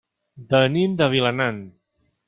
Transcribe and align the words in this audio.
Venim 0.53 0.97
de 1.03 1.11
Vilanant. 1.17 1.65